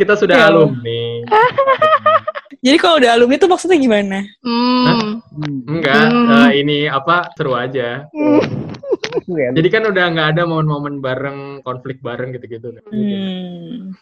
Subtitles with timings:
[0.00, 0.48] kita sudah Ya.
[0.48, 1.02] alumni.
[2.64, 4.20] Jadi kalau udah alumni tuh maksudnya gimana?
[4.40, 5.20] Hmm.
[5.64, 6.28] Enggak, Hmm.
[6.44, 8.04] eh, ini apa seru aja.
[8.04, 9.48] Ya.
[9.56, 12.76] Jadi kan udah nggak ada momen-momen bareng, konflik bareng gitu-gitu.
[12.84, 13.96] Hmm.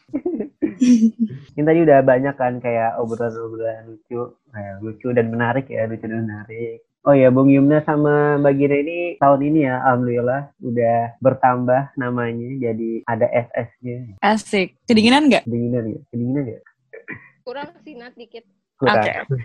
[1.55, 6.27] Ini tadi udah banyak kan kayak obrolan-obrolan lucu, kayak lucu dan menarik ya, lucu dan
[6.27, 6.83] menarik.
[7.09, 12.53] Oh ya, Bung Yumna sama Mbak Gina ini tahun ini ya, alhamdulillah udah bertambah namanya,
[12.61, 14.21] jadi ada SS-nya.
[14.21, 14.77] Asik.
[14.85, 15.49] Kedinginan nggak?
[15.49, 16.61] Kedinginan ya, kedinginan ya.
[17.49, 18.45] Kurang sih Nat dikit.
[18.77, 19.01] Kurang.
[19.01, 19.41] Oke.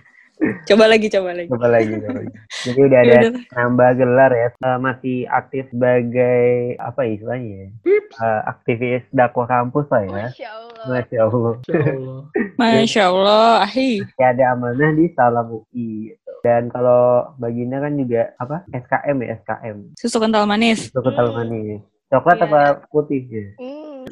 [0.67, 1.47] Coba lagi, coba lagi.
[1.47, 2.35] Coba lagi, coba lagi.
[2.67, 3.43] Jadi udah ada Yaudah.
[3.55, 6.43] nambah gelar ya, Eh, masih aktif sebagai
[6.83, 7.67] apa ya istilahnya ya?
[7.87, 10.11] Eh, aktivis dakwah kampus lah ya.
[10.27, 10.83] Masya Allah.
[10.83, 11.53] Masya Allah.
[11.63, 12.19] Insya Allah.
[12.59, 13.91] Masya Allah, ahi.
[14.19, 16.11] Ya, ada amanah di Salam UI.
[16.43, 18.67] Dan kalau Bagina kan juga apa?
[18.67, 19.77] SKM ya, SKM.
[19.95, 20.91] Susu kental manis.
[20.91, 21.37] Itu kental Hmm.
[21.39, 21.79] manis.
[22.11, 22.45] Coklat Iya.
[22.45, 23.47] apa putih ya?
[23.57, 24.03] Hmm.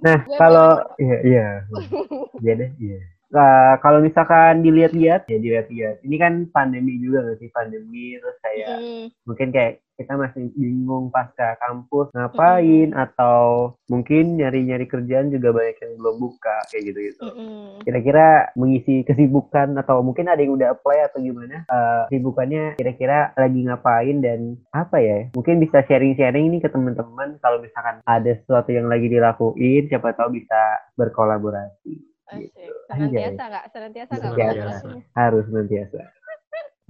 [0.00, 1.46] Nah, kalau iya iya.
[2.40, 2.98] Iya deh, iya.
[3.30, 6.02] Nah, kalau misalkan dilihat-lihat ya dilihat-lihat.
[6.02, 9.06] Ini kan pandemi juga nggak sih pandemi terus kayak Hmm.
[9.22, 15.92] mungkin kayak kita masih bingung pasca kampus ngapain atau mungkin nyari-nyari kerjaan juga banyak yang
[16.00, 17.26] belum buka kayak gitu gitu.
[17.28, 17.84] Hmm.
[17.84, 21.68] Kira-kira mengisi kesibukan atau mungkin ada yang udah apply atau gimana?
[21.68, 25.28] Eh, kesibukannya kira-kira lagi ngapain dan apa ya?
[25.36, 30.32] Mungkin bisa sharing-sharing ini ke teman-teman kalau misalkan ada sesuatu yang lagi dilakuin, siapa tahu
[30.40, 31.92] bisa berkolaborasi.
[32.30, 32.48] Asik.
[32.56, 32.69] Gitu.
[32.90, 33.64] Senantiasa nggak?
[33.70, 34.30] Senantiasa nggak?
[34.34, 34.88] Senantiasa.
[35.14, 36.00] Harus nantiasa.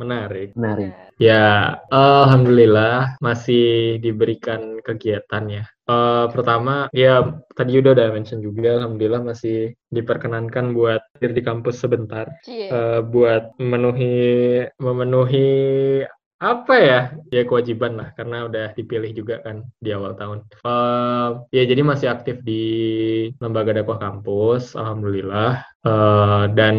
[0.01, 0.57] Menarik.
[0.57, 0.97] Menarik.
[1.21, 5.65] Ya, alhamdulillah masih diberikan kegiatan ya.
[5.85, 7.21] Eh, pertama, ya
[7.53, 12.33] tadi udah udah mention juga, alhamdulillah masih diperkenankan buat hadir di kampus sebentar.
[12.49, 15.53] Eh, buat memenuhi memenuhi
[16.41, 17.01] apa ya?
[17.29, 20.41] Ya kewajiban lah karena udah dipilih juga kan di awal tahun.
[20.65, 22.63] Eh, ya jadi masih aktif di
[23.37, 25.61] lembaga dakwah kampus alhamdulillah.
[25.81, 26.77] Eh, dan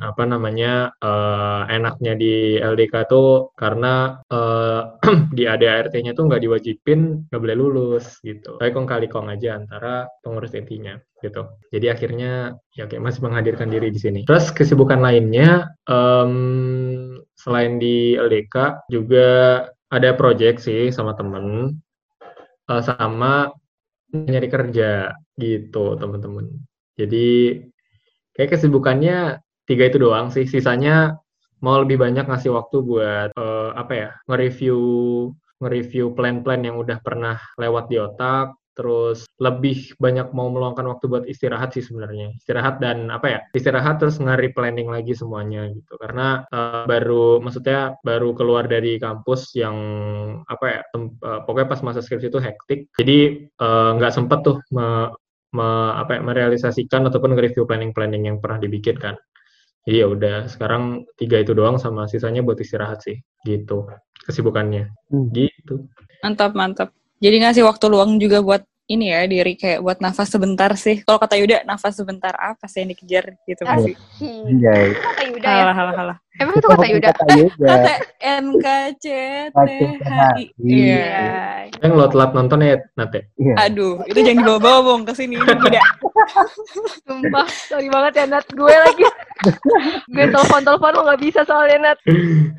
[0.00, 4.80] apa namanya eh, enaknya di LDK tuh karena eh,
[5.36, 8.56] di ADART-nya tuh nggak diwajibin nggak boleh lulus gitu.
[8.56, 11.44] Tapi kong kali kong aja antara pengurus intinya gitu.
[11.72, 14.20] Jadi akhirnya ya kayak masih menghadirkan diri di sini.
[14.28, 19.28] Terus kesibukan lainnya em, selain di LDK juga
[19.92, 21.76] ada project sih sama temen
[22.72, 23.52] eh, sama
[24.14, 26.48] nyari kerja gitu teman-teman
[26.94, 27.58] jadi
[28.34, 30.46] kayak kesibukannya tiga itu doang sih.
[30.46, 31.18] Sisanya
[31.62, 34.78] mau lebih banyak ngasih waktu buat eh, apa ya nge-review
[35.62, 41.24] nge-review plan-plan yang udah pernah lewat di otak terus lebih banyak mau meluangkan waktu buat
[41.30, 42.34] istirahat sih sebenarnya.
[42.38, 45.94] Istirahat dan apa ya istirahat terus nge-replanning lagi semuanya gitu.
[45.96, 49.76] Karena eh, baru maksudnya baru keluar dari kampus yang
[50.50, 52.80] apa ya tem- eh, pokoknya pas masa skripsi itu hektik.
[52.98, 53.18] Jadi
[53.48, 55.14] eh, nggak sempet tuh me-
[55.54, 59.14] me- apa ya, merealisasikan ataupun nge-review planning-planning yang pernah dibikin kan.
[59.84, 63.86] Jadi ya udah sekarang tiga itu doang sama sisanya buat istirahat sih gitu.
[64.24, 64.88] Kesibukannya.
[65.12, 65.28] Hmm.
[65.30, 65.84] gitu.
[66.24, 66.88] Mantap, mantap.
[67.22, 71.00] Jadi ngasih waktu luang juga buat ini ya, diri kayak buat nafas sebentar sih.
[71.08, 73.96] Kalau kata Yuda, nafas sebentar apa sih yang dikejar gitu pasti.
[73.96, 74.44] Asik.
[74.44, 74.92] Anjay.
[74.92, 75.56] Kata Yuda ya?
[75.64, 76.16] Halah, halah, halah.
[76.36, 77.08] Emang itu kata Yuda?
[77.16, 77.64] Kata Yuda.
[77.64, 79.56] Kata NKCTHI.
[80.60, 81.00] Iya.
[81.00, 81.72] Iya.
[81.80, 83.54] yang lo telat nonton ya Nate Iya.
[83.64, 85.40] Aduh, itu jangan dibawa-bawa bong ke sini.
[85.40, 85.80] Ini tidak.
[87.08, 88.44] Sumpah, sorry banget ya Nat.
[88.52, 89.04] Gue lagi.
[90.14, 91.98] Gue telepon-telepon lo gak bisa soalnya Nat.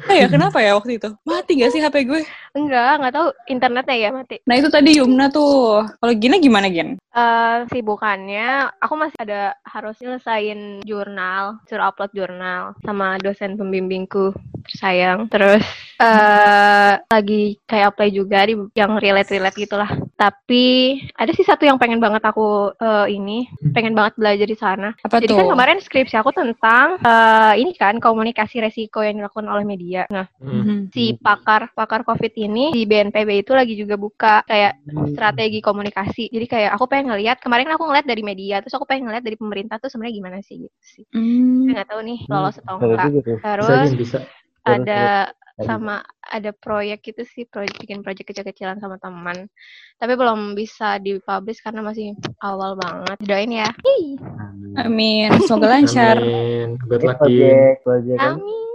[0.06, 1.10] Oh ya, kenapa ya waktu itu?
[1.26, 2.22] Mati gak sih HP gue?
[2.56, 4.40] Enggak, nggak tahu internetnya ya mati.
[4.48, 5.84] Nah itu tadi Yumna tuh.
[6.00, 6.96] Kalau Gina gimana Gin?
[7.12, 14.32] Eh sibukannya, aku masih ada harus nyelesain jurnal, suruh upload jurnal sama dosen pembimbingku
[14.72, 15.28] sayang.
[15.28, 15.64] Terus
[16.00, 19.92] eh lagi kayak apply juga di yang relate-relate gitulah.
[20.16, 24.96] Tapi ada sih satu yang pengen banget aku eh, ini, pengen banget belajar di sana.
[25.04, 25.44] Apa Jadi tuh?
[25.44, 30.08] kan kemarin skripsi aku tentang eh, ini kan komunikasi resiko yang dilakukan oleh media.
[30.08, 30.64] Nah, Hmm.
[30.64, 30.78] Mhm.
[30.96, 35.12] si pakar pakar COVID ini di BNPB itu lagi juga buka kayak Hmm.
[35.12, 36.32] strategi komunikasi.
[36.32, 39.36] Jadi kayak aku pengen ngeliat kemarin aku ngeliat dari media, terus aku pengen ngeliat dari
[39.36, 41.04] pemerintah tuh sebenarnya gimana sih gitu sih.
[41.12, 41.68] Hmm.
[41.68, 43.12] Saya nggak tahu nih lolos atau enggak.
[43.12, 44.20] bisa Terus Gin, bisa
[44.64, 45.36] ada.
[45.64, 49.48] Sama ada proyek gitu sih, proyek bikin proyek kecil-kecilan sama teman.
[49.96, 52.12] Tapi belum bisa dipublish karena masih
[52.44, 53.18] awal banget.
[53.24, 53.70] Doain ya.
[53.72, 54.02] Hi.
[54.20, 54.76] Amin.
[54.76, 55.30] Amin.
[55.48, 56.20] Semoga lancar.
[56.20, 58.75] amin good luck project, project kan Amin.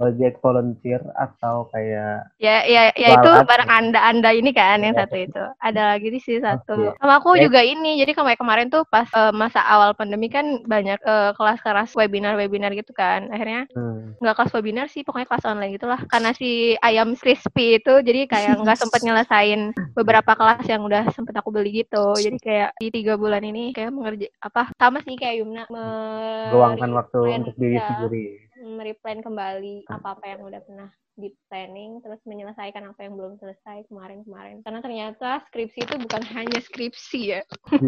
[0.00, 3.44] Project volunteer atau kayak Ya, ya, ya itu Barat.
[3.44, 5.04] bareng anda-anda ini kan yang Iya.
[5.04, 5.44] satu itu.
[5.60, 6.72] Ada lagi sih satu.
[6.72, 6.96] Oke.
[6.96, 8.00] Sama aku juga ini.
[8.00, 12.96] Jadi kayak kemarin tuh pas eh, masa awal pandemi kan banyak eh, kelas-kelas webinar-webinar gitu
[12.96, 13.28] kan.
[13.28, 16.00] Akhirnya hmm, nggak kelas webinar sih, pokoknya kelas online gitulah.
[16.08, 21.36] Karena si ayam crispy itu, jadi kayak nggak sempet nyelesain beberapa kelas yang udah sempet
[21.36, 22.16] aku beli gitu.
[22.16, 26.88] Jadi kayak di tiga bulan ini kayak mengerja apa sama sih kayak Yumna me- luangkan
[26.96, 28.24] waktu untuk diri ya, sendiri.
[28.72, 34.60] Mereplan kembali apa-apa yang udah pernah di planning terus menyelesaikan apa yang belum selesai kemarin-kemarin
[34.60, 37.40] karena ternyata skripsi itu bukan hanya skripsi ya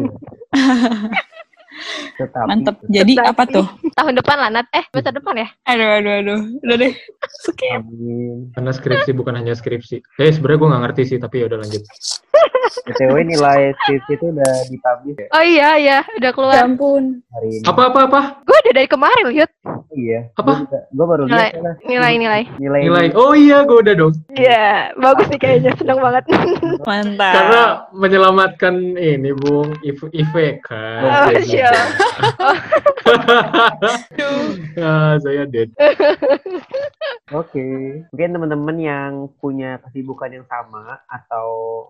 [2.13, 2.77] Tetapi Mantep.
[2.85, 3.67] Jadi Tetapi- apa tuh?
[3.97, 6.41] tahun depan lah Nat eh masa depan ya Aduh, aduh, aduh.
[6.61, 6.93] Udah deh.
[7.41, 7.81] Skip.
[7.81, 8.53] Amin.
[8.53, 9.97] Karena skripsi bukan hanya skripsi.
[10.21, 11.81] Eh sebenarnya gue nggak ngerti sih, tapi ya udah lanjut.
[12.85, 17.21] BTW nilai skripsi itu udah dipublish ya oh iya iya udah Ya keluar ampun.
[17.31, 17.65] hari ini.
[17.65, 18.21] Apa apa apa?
[18.43, 19.51] gue udah dari kemarin Yud
[19.93, 20.21] iya.
[20.35, 20.65] Apa?
[20.89, 21.75] Gue, baru Nilai- lihat lah.
[21.83, 22.81] nilai-nilai Nilai.
[22.83, 23.07] Nilai.
[23.13, 24.15] Oh iya, gue udah dong.
[24.31, 26.25] Iya bagus nih kayaknya seneng banget
[26.89, 27.33] Mantap.
[27.33, 27.63] Karena
[27.93, 30.69] menyelamatkan ini, Bung, If- IVK.
[31.01, 31.75] Oh, Jadi- siap.
[34.79, 35.69] Ah, saya dead.
[37.33, 37.65] Oke.
[38.13, 41.49] Mungkin teman-teman yang punya kesibukan yang sama atau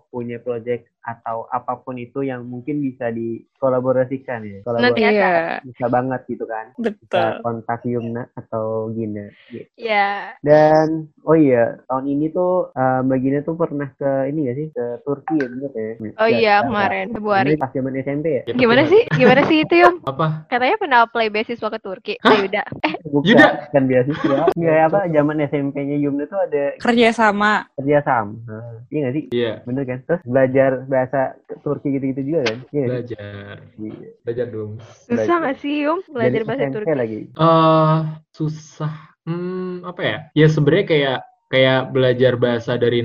[0.08, 4.58] punya project atau apa pun itu yang mungkin bisa dikolaborasikan ya.
[4.62, 5.32] Nanti Kolaborasi Iya,
[5.66, 6.70] bisa banget gitu kan.
[6.78, 7.28] Bisa betul.
[7.42, 9.26] kontak Yumna atau Gina.
[9.48, 9.66] gitu.
[9.74, 14.56] ya Dan oh iya, tahun ini tuh eh, Mbak Gina tuh pernah ke ini gak
[14.56, 14.66] sih?
[14.70, 15.90] Ke Turki ya bener ya?
[16.16, 17.12] oh Ya, iya ya, kemarin ya.
[17.12, 18.42] Februari Ini pas zaman SMP ya?
[18.44, 20.46] Ya, gimana sih gimana sih itu Yum Apa?
[20.46, 23.48] katanya pernah apply beasiswa ke Turki Ayuda eh Bukan, Yuda.
[23.68, 24.38] kan beasiswa.
[24.54, 27.68] Enggak apa zaman SMP-nya Yumna tuh ada Kerja sama.
[27.78, 28.36] kerja sama.
[28.48, 29.24] Nah, iya gak sih?
[29.32, 29.98] Iya, Bener kan?
[30.04, 31.20] Terus belajar bahasa
[31.62, 32.58] Turki gitu-gitu juga kan?
[32.74, 33.54] Iya belajar.
[33.78, 34.08] Iya.
[34.26, 34.72] Belajar dong.
[35.08, 37.18] susah nggak sih Yum belajar Dari bahasa SMP Turki lagi.
[37.32, 37.98] Eh,
[38.34, 38.94] susah.
[39.22, 40.18] Hmm, apa ya?
[40.34, 41.18] Ya sebenarnya kayak
[41.52, 43.04] kayak belajar bahasa dari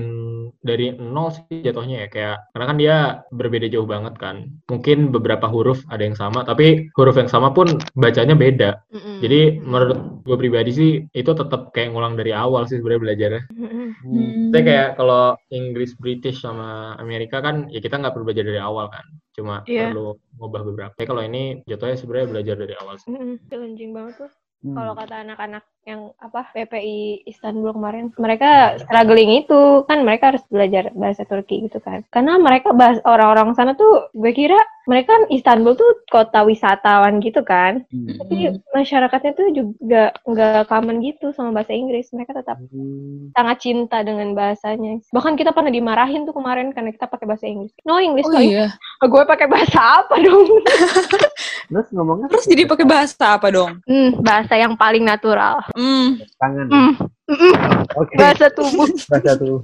[0.64, 2.96] dari nol sih jatuhnya ya kayak karena kan dia
[3.34, 4.50] berbeda jauh banget kan.
[4.68, 8.84] Mungkin beberapa huruf ada yang sama, tapi huruf yang sama pun bacanya beda.
[8.92, 9.20] Mm-mm.
[9.24, 13.44] Jadi menurut gue pribadi sih itu tetap kayak ngulang dari awal sih sebenarnya belajarnya.
[13.98, 14.52] Hmm.
[14.54, 18.92] Saya kayak kalau Inggris British sama Amerika kan ya kita nggak perlu belajar dari awal
[18.92, 19.06] kan.
[19.38, 19.94] Cuma Iya.
[19.94, 20.92] perlu ngubah beberapa.
[20.98, 23.10] Tapi kalau ini jatuhnya sebenarnya belajar dari awal sih.
[23.14, 23.38] Mm-mm.
[23.50, 24.74] challenging banget tuh Hmm.
[24.74, 29.86] kalau kata anak-anak yang apa PPI Istanbul kemarin mereka struggling itu.
[29.86, 32.02] Kan mereka harus belajar bahasa Turki gitu kan.
[32.10, 34.58] Karena mereka bahas orang-orang sana tuh gue kira
[34.88, 38.18] mereka kan Istanbul tuh kota wisatawan gitu kan Hmm.
[38.18, 38.36] tapi
[38.72, 43.30] masyarakatnya tuh juga nggak common gitu sama bahasa Inggris mereka tetap Hmm.
[43.32, 47.76] sangat cinta dengan bahasanya bahkan kita pernah dimarahin tuh kemarin karena kita pakai bahasa Inggris
[47.84, 48.72] no English Oh iya.
[49.00, 50.48] gue pakai bahasa apa dong
[51.68, 53.84] Terus ngomongnya Terus jadi pakai bahasa apa dong?
[53.84, 56.16] hmm, bahasa yang paling natural Hmm.
[56.38, 56.66] tangan.
[56.66, 56.92] hmm.
[57.28, 57.54] mm-mm.
[57.94, 58.16] Oke.
[58.16, 59.60] bahasa tubuh Bahasa tuh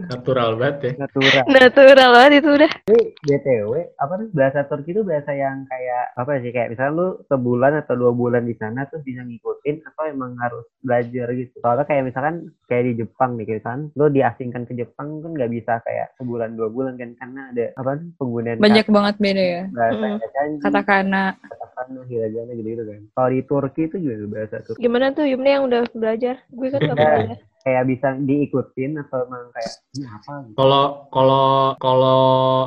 [0.00, 0.92] Natural banget ya.
[1.00, 1.44] natural.
[1.48, 6.38] natural banget itu udah Tapi BTW, apa tuh bahasa Turki itu bahasa yang kayak apa
[6.38, 10.32] sih kayak misalnya lu sebulan atau dua bulan di sana terus bisa ngikutin atau emang
[10.38, 11.58] harus belajar gitu.
[11.58, 12.34] Soalnya kayak misalkan
[12.64, 16.54] kayak di Jepang nih kayak misalkan lu diasingkan ke Jepang kan nggak bisa kayak sebulan
[16.54, 19.62] dua bulan kan karena ada apa sih penggunaan Banyak banget beda ya.
[19.66, 20.30] kata, bahasa Mm.
[20.30, 21.24] kanji, Katakana.
[21.40, 23.00] katakana, hiragana gitu-gitu kan.
[23.10, 26.80] Kalau di Turki itu juga bahasa Turki gimana tuh Yumni yang udah belajar gue kan
[26.80, 27.08] gak Ya.
[27.12, 30.56] belajar kayak bisa diikutin atau emang kayak ini apa gitu.
[30.56, 31.48] Kalau kalau
[31.80, 32.22] kalau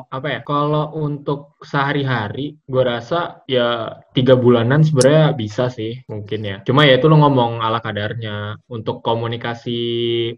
[0.10, 0.40] apa ya?
[0.44, 6.58] Kalau untuk sehari-hari, gue rasa ya tiga bulanan sebenarnya bisa sih mungkin ya.
[6.66, 8.58] Cuma ya itu lo ngomong ala kadarnya.
[8.68, 9.80] Untuk komunikasi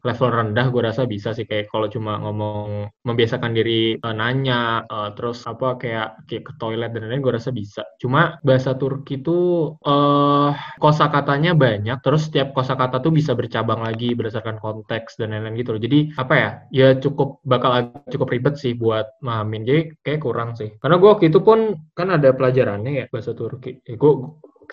[0.03, 5.09] level rendah, gue rasa bisa sih kayak kalau cuma ngomong membiasakan diri eh, nanya, eh,
[5.15, 7.83] terus apa kayak kayak ke toilet dan lain-lain, gue rasa bisa.
[7.97, 14.42] Cuma bahasa Turki tuh eh kosakatanya banyak, terus setiap kosakata tuh bisa bercabang lagi berdasarkan
[14.59, 15.81] konteks dan lain-lain gitu loh.
[15.81, 16.49] Jadi apa ya?
[16.69, 19.63] Ya cukup bakal cukup ribet sih buat mahamin.
[19.63, 20.75] Jadi kayak kurang sih.
[20.77, 23.79] Karena gue waktu itu pun kan ada pelajarannya ya bahasa Turki.
[23.87, 24.11] Ya, gue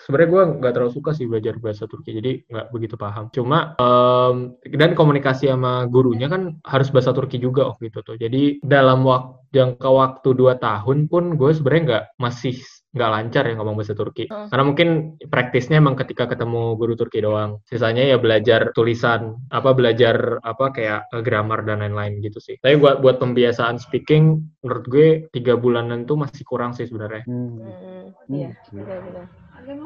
[0.05, 3.29] sebenarnya gue nggak terlalu suka sih belajar bahasa Turki, jadi nggak begitu paham.
[3.33, 8.15] Cuma em, dan komunikasi sama gurunya kan harus bahasa Turki juga waktu itu tuh.
[8.17, 12.55] Jadi dalam waktu jangka waktu dua tahun pun gue sebenarnya nggak masih
[12.91, 14.27] nggak lancar ya ngomong bahasa Turki.
[14.27, 14.51] Hmm.
[14.51, 14.89] Karena mungkin
[15.31, 17.63] praktisnya emang ketika ketemu guru Turki doang.
[17.63, 22.59] Sisanya ya belajar tulisan, apa belajar apa kayak eh, grammar dan lain-lain gitu sih.
[22.59, 27.23] Tapi buat buat pembiasaan speaking, menurut gue tiga bulanan tuh masih kurang sih sebenarnya.
[27.27, 27.59] Hmm.
[27.59, 28.35] Hmm, Hmm.
[28.35, 29.27] iya benar-benar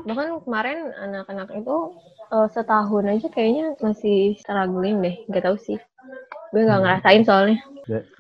[0.05, 1.77] bahkan kemarin anak-anak itu
[2.32, 5.79] eh, setahun aja kayaknya masih struggling deh nggak tahu sih
[6.53, 6.86] gue nggak Hmm.
[6.86, 7.58] ngerasain soalnya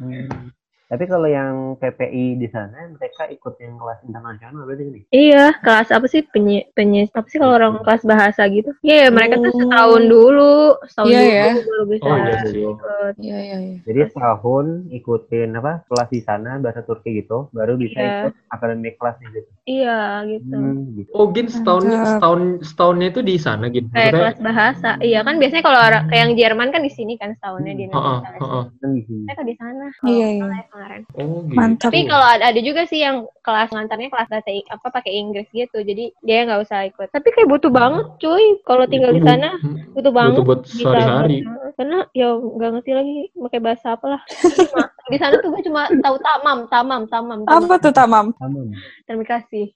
[0.01, 0.51] hmm.
[0.85, 5.01] Tapi kalau yang PPI di sana mereka ikut yang kelas internasional berarti ini.
[5.09, 8.69] Iya, kelas apa sih penyi, penyi apa sih kalau orang kelas bahasa gitu?
[8.85, 9.59] Iya, mereka tuh Oh.
[9.65, 10.53] setahun dulu,
[10.85, 11.49] setahun Iya, dulu ya.
[11.65, 12.61] baru bisa Oh, iya sih.
[12.69, 13.13] ikut.
[13.17, 13.77] Iya, iya, iya.
[13.81, 18.13] Jadi setahun ikutin apa kelas di sana bahasa Turki gitu, baru bisa Iya.
[18.21, 19.49] ikut akademik kelasnya gitu.
[19.65, 19.97] Iya,
[20.29, 20.53] gitu.
[20.53, 21.09] Hmm, gitu.
[21.17, 23.89] Oh, Gin setahunnya setahun setahunnya itu di sana, Gin.
[23.89, 24.89] Kayak Maksudnya, kelas bahasa.
[25.01, 27.89] Iya kan biasanya kalau orang kayak yang Jerman kan di sini kan setahunnya di Heeh,
[27.89, 28.29] Indonesia.
[28.37, 28.63] heeh.
[28.77, 29.23] Kan di sini.
[29.25, 29.85] Mereka di sana.
[30.05, 30.45] Iya, iya.
[30.75, 31.01] Kemarin.
[31.15, 31.55] Oh, gitu.
[31.55, 31.87] Mantap.
[31.87, 35.77] Tapi kalau ada, ada juga sih yang kelas ngantarnya kelas bahasa apa pakai Inggris gitu.
[35.79, 37.07] Jadi dia nggak usah ikut.
[37.15, 39.55] Tapi kayak butuh banget cuy kalau tinggal di sana.
[39.55, 40.35] bu- Butuh banget.
[40.35, 41.37] butuh buat sehari-hari.
[41.79, 44.21] karena ya nggak ngerti lagi pakai bahasa apalah.
[45.05, 47.39] Di sana tuh gue cuma tahu tamam, tamam, tamam.
[47.45, 47.61] tamam.
[47.69, 48.25] Apa tuh tamam?
[48.41, 48.67] Tamam.
[49.05, 49.69] Terima kasih.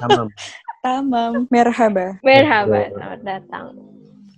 [0.00, 0.30] Tamam.
[0.86, 1.50] Tamam.
[1.50, 2.22] Merhaba.
[2.22, 3.74] Merhaba, selamat datang.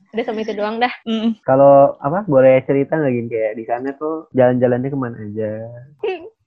[0.09, 0.93] Udah sama itu doang dah.
[1.05, 1.37] Mm.
[1.45, 5.51] Kalau apa boleh cerita nggak gini kayak di sana tuh jalan-jalannya ke mana aja?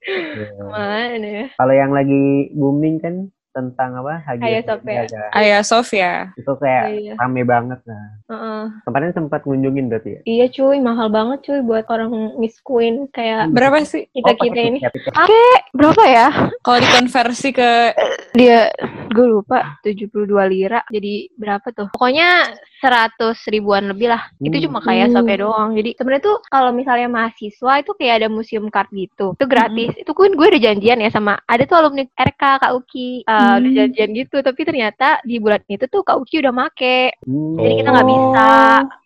[0.02, 0.50] Ya.
[0.66, 1.46] Mana ya?
[1.54, 3.14] Kalau yang lagi booming kan
[3.52, 4.24] tentang apa?
[4.24, 5.04] Hagia Sophia.
[5.30, 6.12] Ayah Sofia.
[6.34, 7.12] Itu kayak Oh, iya.
[7.20, 8.06] rame banget nah.
[8.32, 8.62] Heeh.
[8.82, 10.20] Kemarin sempat ngunjungin berarti ya?
[10.24, 14.08] Iya cuy, mahal banget cuy buat orang Miss Queen kayak Berapa sih?
[14.10, 14.80] kita Oh, kita ini.
[14.80, 15.12] tiket, tiket.
[15.12, 15.44] Oke,
[15.76, 16.28] berapa ya?
[16.64, 17.70] Kalau dikonversi ke
[18.32, 18.72] Dia
[19.12, 20.80] gue lupa 72 lira.
[20.88, 21.88] Jadi berapa tuh?
[21.92, 22.50] Pokoknya
[22.80, 24.26] 100 ribuan lebih lah.
[24.40, 24.64] Itu Hmm.
[24.66, 25.14] cuma kayak Hmm.
[25.20, 25.70] sampai doang.
[25.76, 29.36] Jadi sebenarnya tuh kalau misalnya mahasiswa itu kayak ada museum card gitu.
[29.36, 29.92] Itu gratis.
[29.94, 33.22] Itu kan gue udah janjian ya sama ada tuh alumni RK Kak Uki.
[33.24, 33.78] Uh, Udah Hmm.
[33.78, 37.14] janjian gitu, tapi ternyata di bulan itu tuh Kak Uki udah make.
[37.22, 37.56] Hmm.
[37.60, 37.94] Jadi kita Oh.
[37.94, 38.50] nggak bisa.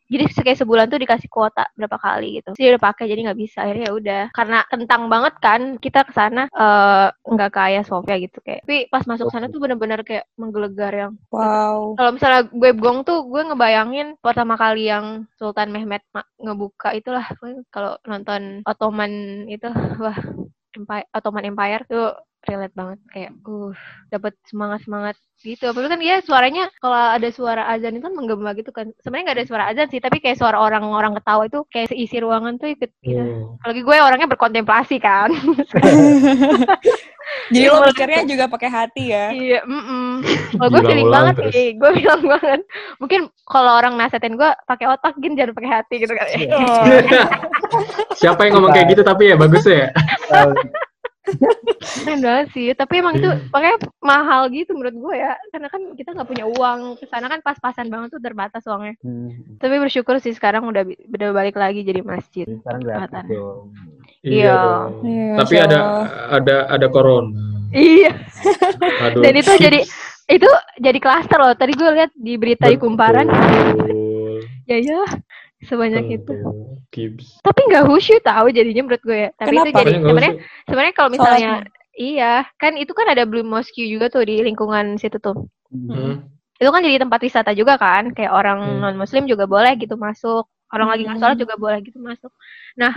[0.06, 2.54] Jadi kayak sebulan tuh dikasih kuota berapa kali gitu.
[2.54, 3.66] Dia udah pakai jadi nggak bisa.
[3.66, 4.22] Akhirnya ya udah.
[4.32, 8.62] Karena kentang banget kan kita ke sana eh, nggak kayak Sofia gitu kayak.
[8.62, 11.12] Tapi pas masuk sana tuh bener-bener kayak menggelegar yang.
[11.34, 11.98] wow.
[11.98, 16.02] Kalau misalnya gue gong tuh gue ngebayangin pertama kali yang Sultan Mehmet
[16.38, 17.26] ngebuka itulah
[17.72, 19.66] kalau nonton Ottoman itu
[20.02, 20.18] wah
[20.76, 22.12] Empire, Ottoman Empire tuh
[22.46, 23.74] relate banget kayak uh
[24.08, 28.56] dapat semangat semangat gitu apalagi kan dia suaranya kalau ada suara azan itu kan menggema
[28.56, 31.92] gitu kan sebenarnya nggak ada suara azan sih tapi kayak suara orang-orang ketawa itu kayak
[31.92, 33.60] seisi ruangan tuh ikut gitu Oh.
[33.60, 35.28] apalagi gue orangnya berkontemplasi kan
[37.46, 39.30] Jadi lo mikirnya juga pakai hati ya.
[39.30, 40.22] iya mm
[40.56, 41.52] kalau gue feeling banget terus.
[41.52, 42.60] sih gue bilang banget
[42.96, 46.86] mungkin kalau orang nasehatin gue pakai otak gin jangan pakai hati gitu kan Oh.
[48.18, 49.90] Siapa yang ngomong kayak gitu tapi ya bagus ya.
[51.96, 56.12] Keren banget sih tapi emang itu makanya mahal gitu menurut gue ya karena kan kita
[56.12, 59.58] nggak punya uang ke sana kan pas-pasan banget tuh terbatas uangnya Hmm.
[59.58, 63.24] tapi bersyukur sih sekarang udah udah balik lagi jadi masjid sekarang gratis Kelihatan.
[63.28, 63.64] dong.
[64.22, 64.54] Iya.
[64.56, 64.90] dong.
[65.02, 65.78] Iya, Tapi ada
[66.30, 67.30] ada ada corona.
[67.68, 68.12] iya
[69.02, 69.20] Aduh.
[69.20, 69.86] Dan itu jadi-
[70.26, 74.42] itu jadi klaster loh tadi gue lihat di berita di kumparan Betul.
[74.66, 75.02] ya ya
[75.58, 76.76] sebanyak itu Betul.
[76.90, 77.40] Gibbs.
[77.40, 79.68] tapi nggak khusyuk tahu jadinya menurut gue ya tapi itu Kenapa?
[79.72, 80.34] jadi Makanya nggak sebenarnya
[80.64, 81.72] sebenarnya kalau misalnya Sholatnya.
[81.96, 85.90] iya kan itu kan ada Blue Mosque juga tuh di lingkungan situ tuh Hmm.
[85.90, 86.14] Hmm.
[86.56, 88.78] itu kan jadi tempat wisata juga kan kayak orang Hmm.
[88.80, 91.42] non muslim juga boleh gitu masuk orang lagi nggak sholat Hmm.
[91.42, 92.30] juga boleh gitu masuk
[92.74, 92.92] nah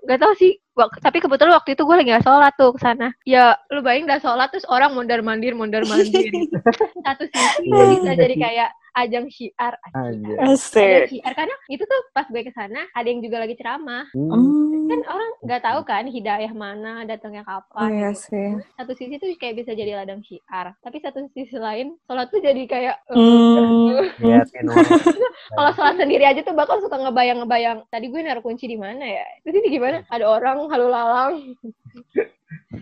[0.00, 3.12] nggak tahu sih wak- tapi kebetulan waktu itu gue lagi nggak sholat tuh ke sana
[3.22, 6.24] ya lu bayangin udah sholat terus orang mondar mandir mondar mandir
[7.06, 10.10] satu sisi Iya, bisa iya jadi kayak ajang syiar Aja.
[10.10, 11.02] ajang Asik.
[11.08, 14.30] syiar karena itu tuh pas gue ke sana ada yang juga lagi ceramah Hmm.
[14.30, 14.88] Hmm.
[14.88, 18.22] kan orang nggak tahu kan hidayah mana datangnya Oh kapan iya gitu.
[18.26, 18.48] sih.
[18.74, 22.62] satu sisi tuh kayak bisa jadi ladang syiar tapi satu sisi lain sholat tuh jadi
[22.64, 24.02] kayak Hmm.
[24.18, 24.86] Liatin orang.
[25.54, 29.24] kalau sholat sendiri aja tuh bakal suka ngebayang-ngebayang tadi gue naruh kunci di mana ya
[29.40, 31.34] terus ini gimana ada orang halu lalang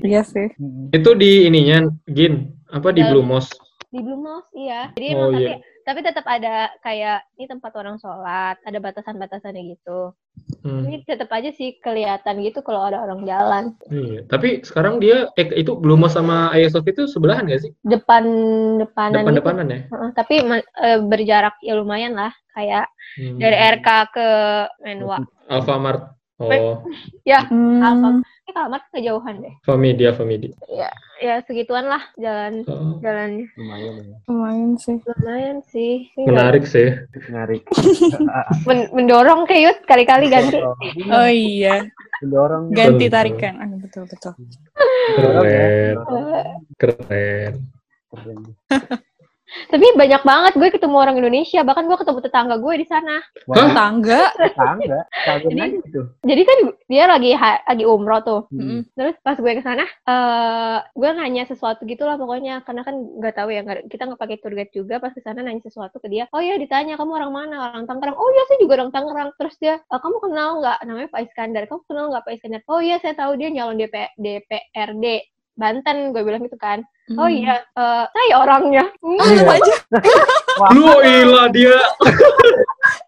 [0.01, 0.49] Iya sih.
[0.55, 0.89] Hmm.
[0.91, 2.35] Itu di ininya Gin,
[2.69, 3.57] apa di Blue Mosque?
[3.89, 5.49] di Blue Mosque iya jadi Oh, emang iya.
[5.57, 10.13] tapi tetap ada kayak ini tempat orang sholat ada batasan-batasannya gitu
[10.65, 10.87] Hmm.
[10.87, 14.25] ini tetap aja sih kelihatan gitu kalau ada orang jalan Iya.
[14.27, 17.73] Tapi sekarang dia eh, itu Blue Mosque sama Hagia Sophia itu sebelahan gak sih?
[17.85, 18.25] depan
[18.81, 19.23] depanan gitu.
[19.29, 19.81] Depan-depanan ya?
[19.93, 20.35] Heeh, tapi
[20.79, 22.87] eh, berjarak ya lumayan lah kayak
[23.19, 23.37] Hmm.
[23.37, 24.29] dari RK ke
[24.85, 25.19] Menwa
[25.51, 26.18] Alfamart.
[26.39, 26.87] Oh,
[27.27, 27.83] ya Hmm.
[27.83, 28.09] Alfa
[28.47, 30.55] eh Alfamart kejauhan deh Famidia, Famidia.
[31.19, 34.17] ya segituan lah jalan Oh, jalannya Lumayan ya.
[34.25, 34.97] Lumayan sih.
[35.03, 36.95] lumayan sih Ini menarik sih.
[37.27, 37.67] Menarik.
[38.71, 40.63] Men- mendorong ke Yud kali-kali ganti
[41.11, 41.91] Oh iya.
[42.23, 42.71] Mendorong.
[42.71, 43.55] Ganti tarikan.
[43.59, 44.33] Ah, betul betul.
[45.43, 45.99] Ya.
[45.99, 45.99] Keren.
[46.79, 47.55] Keren.
[48.15, 48.99] Keren.
[49.49, 53.17] Tapi banyak banget gue ketemu orang Indonesia, bahkan gue ketemu tetangga gue di sana.
[53.49, 54.23] Wah, Tangga.
[54.53, 54.99] tangga.
[55.25, 56.01] Tangga Jadi- gitu.
[56.21, 58.41] Jadi kan dia lagi ha- lagi umroh tuh.
[58.53, 58.85] Hmm.
[58.93, 63.35] Terus pas gue ke sana, eh gue nanya sesuatu gitu lah pokoknya karena kan nggak
[63.35, 66.07] tahu ya nggak- kita nggak pakai tour guide juga pas ke sana nanya sesuatu ke
[66.07, 66.29] dia.
[66.31, 67.57] Oh iya ditanya kamu orang mana?
[67.71, 68.15] Orang Tangerang.
[68.15, 69.31] Oh iya saya juga orang Tangerang.
[69.35, 71.63] Terus dia, "Eh, kamu kenal nggak namanya Pak Iskandar?
[71.65, 72.61] Kamu kenal nggak Pak Iskandar?
[72.69, 75.07] Oh iya saya tahu dia nyalon DP, DPRD
[75.59, 76.15] Banten.
[76.15, 76.81] Gue bilang gitu kan.
[77.17, 77.35] Oh Hmm.
[77.35, 78.85] iya, eh, saya orangnya.
[79.01, 79.17] Hmm.
[79.19, 79.75] Tetep aja.
[80.61, 81.77] Wah, Lu ilah dia.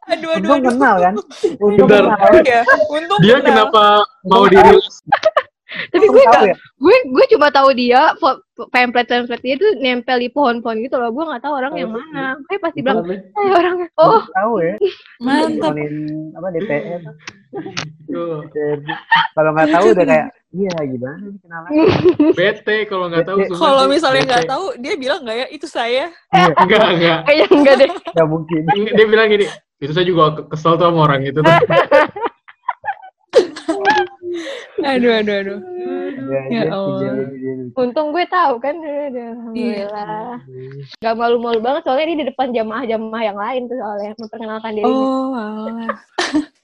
[0.09, 0.71] Aduh, aduh, untung aduh.
[0.71, 1.15] kenal kan?
[1.65, 2.05] Untung Bentar.
[2.11, 2.43] kenal.
[2.43, 3.47] Ya, untung Dia kenal.
[3.69, 3.83] kenapa
[4.25, 5.01] mau dirilis?
[5.71, 6.57] Tapi gue nggak, ya?
[6.59, 8.11] gue gue cuma tahu dia
[8.75, 11.15] pamphlet pamphlet dia tuh nempel di pohon-pohon gitu loh.
[11.15, 12.35] Gue nggak tahu orang yang mana.
[12.51, 13.87] Gue pasti bilang, saya orangnya.
[13.95, 14.75] Oh, tahu ya.
[15.25, 15.73] Mantap.
[16.35, 17.01] Apa DPR.
[18.11, 18.47] Tuh,
[19.35, 21.71] Kalau nggak tahu udah kayak, iya gimana nih kenalan?
[22.39, 23.39] Bete kalau nggak tahu.
[23.55, 26.11] Kalau misalnya nggak tahu, dia bilang nggak ya itu saya.
[26.35, 27.19] Enggak, enggak.
[27.27, 27.91] kayaknya enggak deh.
[27.91, 28.63] Nggak mungkin.
[28.95, 29.47] Dia bilang gini,
[29.83, 31.47] itu saya juga ke- kesel tuh sama orang itu tuh.
[34.81, 35.61] Aduh, aduh, aduh.
[36.31, 37.27] Ya, Ya Allah.
[37.77, 38.77] Untung gue tahu kan.
[38.79, 40.41] Alhamdulillah.
[41.01, 45.07] Gak malu-malu banget soalnya dia di depan jamaah-jamaah yang lain tuh soalnya memperkenalkan dirinya.
[45.07, 45.91] Oh, alah.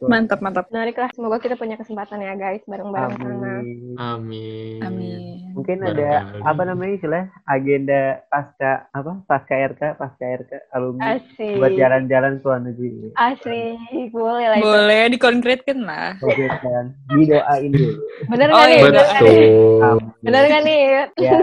[0.07, 0.65] Mantap, mantap.
[0.71, 1.11] Menarik lah.
[1.13, 3.35] Semoga kita punya kesempatan ya guys bareng-bareng sana.
[3.35, 3.97] Amin.
[3.97, 4.79] Amin.
[4.81, 5.21] Amin.
[5.57, 11.57] Mungkin ada apa namanya istilah agenda pasca apa pasca RK pasca RK alumni Asik.
[11.57, 12.91] buat jalan-jalan ke luar negeri.
[13.17, 14.13] Asik.
[14.13, 14.65] Boleh lah itu.
[14.69, 16.13] Boleh dikonkretkan lah.
[16.21, 17.93] Oke kan, didoain dulu.
[18.29, 18.77] Bener Oh, gak nih?
[18.77, 19.05] iya, nih?
[19.17, 19.97] Betul.
[20.21, 20.81] Bener gak nih?
[21.17, 21.39] Ya,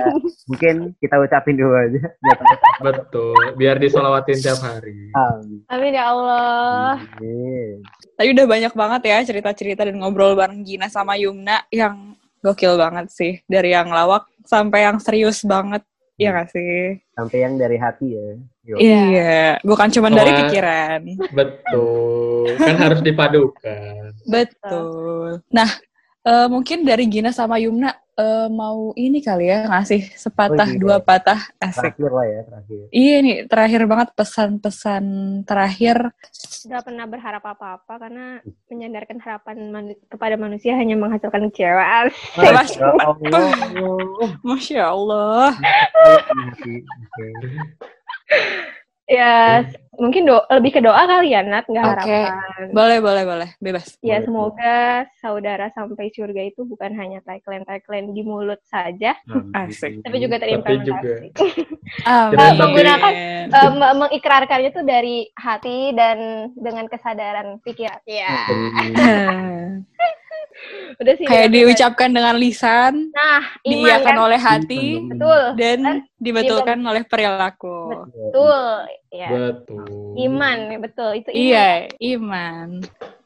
[0.45, 2.01] mungkin kita ucapin dulu aja.
[2.81, 3.43] Betul.
[3.57, 5.09] Biar disolawatin tiap hari.
[5.13, 5.65] Amin.
[5.69, 7.01] Amin ya Allah.
[7.17, 7.81] Amin.
[8.13, 12.13] Tadi udah banyak banget ya cerita-cerita dan ngobrol bareng Gina sama Yumna yang
[12.45, 13.41] gokil banget sih.
[13.49, 15.81] Dari yang lawak sampai yang serius banget.
[16.13, 17.01] Iya gak sih?
[17.17, 18.27] Sampai yang dari hati ya.
[18.77, 19.57] Iya.
[19.65, 21.01] Bukan cuma dari pikiran.
[21.33, 22.53] Betul.
[22.61, 24.13] Kan harus dipadukan.
[24.29, 25.41] Betul.
[25.49, 25.69] Nah,
[26.21, 30.77] eh, mungkin dari Gina sama Yumna eh, mau ini kali ya ngasih sepatah Oh, iya.
[30.77, 31.97] dua patah asik.
[31.97, 32.81] Terakhir lah ya, terakhir.
[32.89, 35.03] Iya nih terakhir banget pesan-pesan
[35.43, 35.97] terakhir.
[36.63, 42.07] Gak pernah berharap apa-apa karena menyandarkan harapan manu- kepada manusia hanya menghasilkan kecewa.
[42.37, 43.49] Masya Allah.
[44.41, 45.49] Masya Allah.
[45.57, 46.75] Hati.
[46.85, 47.27] Oke.
[49.03, 49.67] Ya,
[49.99, 52.07] mungkin do lebih ke doa kali ya, Nat, nggak Oke.
[52.07, 52.65] harapan.
[52.71, 53.99] Boleh boleh boleh bebas.
[53.99, 54.25] Ya, Boleh.
[54.25, 54.77] semoga
[55.19, 59.11] saudara sampai surga itu bukan hanya tagline-tagline di mulut saja,
[59.51, 59.99] Asik.
[60.07, 61.25] tapi juga Tapi terimplementasi.
[62.07, 62.31] Amin.
[62.31, 63.11] Jangan menggunakan,
[63.43, 67.99] Eh, me- mengikrarkannya tuh dari hati dan dengan kesadaran pikiran.
[68.07, 68.39] Ya,
[68.95, 69.83] Nah,
[70.95, 71.25] udah sih.
[71.25, 74.25] kayak diucapkan dengan lisan, Nah, iman diiyakan kan?
[74.25, 75.79] oleh hati, Betul, dan
[76.17, 78.07] dibetulkan oleh perilaku.
[78.07, 78.63] betul.
[79.09, 79.85] Ya, Betul.
[80.19, 81.09] iman, ya, betul.
[81.15, 81.39] Itu iman.
[81.39, 81.69] Iya,
[82.15, 82.67] iman.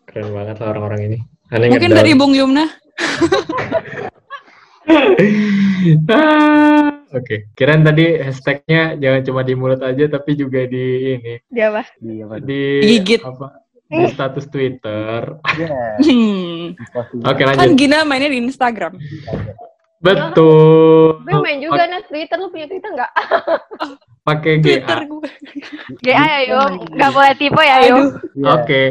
[0.06, 1.18] Keren banget lah orang-orang ini.
[1.48, 2.66] Aneh Mungkin dari Bung Yumna.
[6.08, 11.72] Ah, Oke, kirain tadi hashtagnya jangan cuma di mulut aja, tapi juga di ini, Dia
[11.72, 11.84] apa?
[12.00, 12.40] Iya, Pak.
[12.44, 13.22] di Gigit.
[13.24, 13.67] apa?
[13.88, 15.22] Di status Twitter.
[15.56, 15.96] Iya.
[16.92, 17.24] Posting.
[17.24, 17.76] Oke Kan lanjut.
[17.76, 19.00] Gina mainnya di Instagram.
[19.98, 21.26] Betul.
[21.26, 22.06] Gue main juga, Nat.
[22.06, 23.12] Twitter, lu punya Twitter nggak?
[24.28, 25.10] Pakai Twitter GA.
[25.10, 25.30] gue.
[26.04, 26.60] GA ya, yo.
[26.94, 27.96] Nggak boleh tipe ya, yo.
[27.96, 28.48] Aduh, Iya.
[28.54, 28.82] Oke.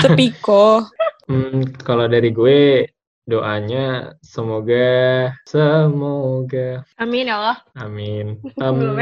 [0.00, 0.64] Sepiko.
[1.26, 2.86] Hmm, kalau dari gue
[3.26, 7.58] doanya semoga semoga Amin ya Allah.
[7.74, 8.38] amin.
[8.54, 8.70] Ya?
[8.70, 8.96] Belum.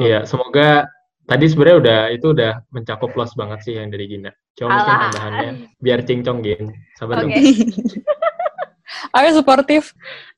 [0.00, 0.88] Iya, semoga
[1.28, 4.32] tadi sebenarnya udah itu udah mencakup luas banget sih yang dari Gina.
[4.58, 6.64] Coba mungkin tambahannya biar cincong Gin.
[6.98, 7.30] Sabar Oke.
[7.30, 7.32] dong.
[9.16, 9.94] Ayo suportif.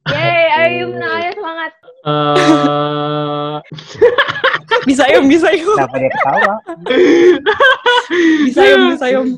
[0.09, 1.73] Yeay, ayo Yumna, ayo semangat.
[2.01, 3.57] Eh,
[4.89, 5.77] Bisa yum, bisa yum.
[5.77, 6.55] Kenapa dia ketawa?
[8.49, 9.29] Bisa yum, bisa yum.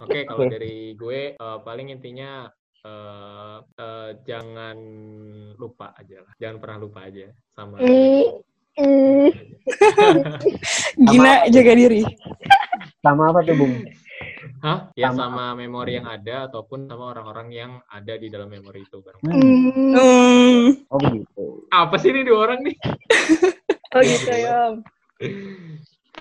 [0.00, 0.52] Oke, kalau Oke.
[0.56, 2.48] dari gue eh, paling intinya
[2.80, 4.78] eh, eh, jangan
[5.60, 6.32] lupa aja lah.
[6.40, 7.76] Jangan pernah lupa aja sama.
[10.96, 12.02] Gina jaga diri.
[13.04, 13.74] Sama apa tuh, Bung?
[14.62, 14.90] Hah?
[14.98, 18.98] Ya Sama sama memori yang ada ataupun sama orang-orang yang ada di dalam memori itu
[19.00, 19.22] bareng.
[19.24, 19.92] Mm.
[19.94, 20.64] Hmm.
[20.90, 21.44] Oh begitu.
[21.70, 22.76] Apa sih ini dua orang nih?
[23.96, 24.84] Oh gitu, Yum.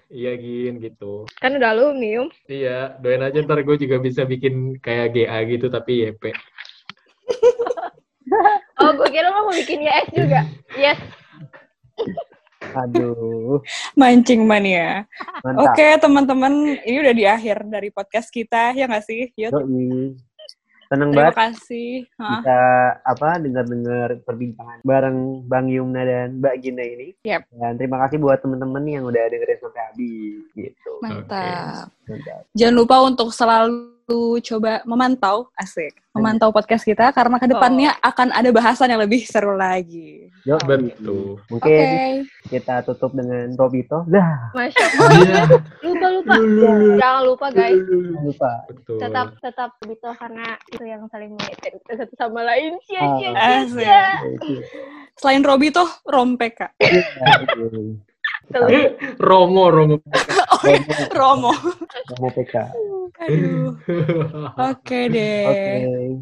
[0.08, 1.28] Iya Gin gitu.
[1.44, 2.32] Kan udah alumni, Yum.
[2.48, 6.32] Iya, doain aja ntar gue juga bisa bikin kayak GA gitu tapi YP.
[8.76, 10.44] Oh, gue kira lo mau bikin YS juga.
[10.76, 11.00] Yes.
[12.84, 13.64] Aduh,
[14.00, 15.08] Mancing mania.
[15.42, 15.72] mantap.
[15.72, 19.32] Oke teman-teman, ini udah di akhir dari podcast kita, ya nggak sih?
[19.40, 19.52] Yuk.
[19.56, 20.16] Yoi.
[20.86, 21.92] seneng Terima banget kasih.
[22.22, 22.30] Hah?
[22.40, 22.60] bisa
[23.02, 27.10] apa dengar-dengar perbincangan bareng Bang Yumna dan Mbak Gina ini.
[27.26, 27.50] Yap.
[27.50, 30.92] Dan terima kasih buat temen-temen yang udah dengerin sampai habis gitu.
[31.02, 31.26] Mantap.
[31.26, 31.86] Mantap.
[32.54, 33.96] Jangan lupa untuk selalu
[34.39, 39.58] coba memantau, asik, memantau podcast kita karena ke depannya akan ada bahasan yang lebih seru
[39.58, 40.30] lagi.
[40.46, 41.41] Yuk, Betul.
[41.50, 41.82] Oke, mungkin
[42.46, 44.06] kita tutup dengan Robito.
[44.06, 45.10] Dah, Masya Allah.
[45.10, 45.44] Iya.
[45.82, 46.34] Lupa lupa.
[47.02, 47.82] Jangan lupa guys.
[48.22, 48.52] lupa.
[48.70, 48.98] Betul.
[49.02, 52.78] Tetap tetap gitu karena itu yang saling mengingatkan kita satu sama lain.
[52.86, 53.18] Cia Ah.
[53.18, 53.41] cia cia.
[53.58, 53.74] Asik.
[53.74, 54.04] cia.
[55.18, 56.72] Selain Robi tuh Rompek, Kak.
[56.78, 57.98] Telur.
[59.20, 59.98] Romo, Romo.
[60.56, 61.52] Oh iya, Romo.
[62.22, 62.56] Mau PK.
[63.16, 63.76] Aduh.
[64.56, 65.46] Oke deh.
[65.46, 65.74] Oke.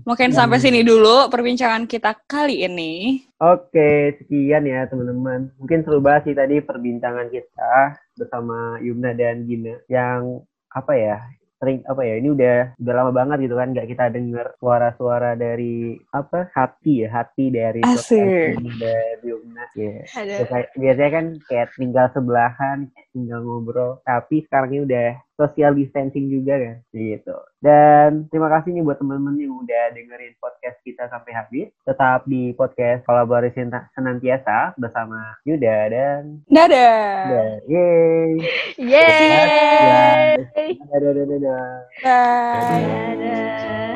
[0.03, 3.23] Mungkin sampai sini dulu perbincangan kita kali ini.
[3.37, 5.53] Oke, sekian ya teman-teman.
[5.61, 10.41] Mungkin seru banget sih tadi perbincangan kita bersama Yumna dan Gina yang
[10.73, 11.17] apa ya?
[11.63, 12.19] Sering apa ya?
[12.19, 16.51] Ini udah udah lama banget gitu kan nggak kita dengar suara-suara dari apa?
[16.51, 18.59] Hati ya, hati dari Asik.
[18.59, 19.63] Dan Yumna.
[19.71, 20.03] Ya.
[20.75, 24.03] Biasanya kan kayak tinggal sebelahan, tinggal ngobrol.
[24.03, 27.35] Tapi sekarang ini udah social distancing juga kan, gitu.
[27.57, 31.67] Dan terima kasih nih buat teman-teman yang udah dengerin podcast kita sampai habis.
[31.83, 37.17] Tetap di podcast kolaborasi Sena- senantiasa bersama Yuda dan Dadah.
[37.29, 38.31] dan yeay.
[38.77, 40.29] Yeay.
[40.91, 41.65] Dadah, dadah, dadah.
[42.03, 42.83] Bye.
[43.17, 43.92] Dadah.